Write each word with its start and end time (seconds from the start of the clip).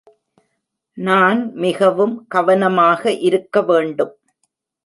நான் 0.97 1.41
மிகவும் 1.55 2.15
கவனமாக 2.27 3.11
இருக்க 3.19 3.61
வேண்டும். 3.61 4.13